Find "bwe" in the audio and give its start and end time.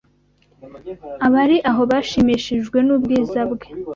3.51-3.67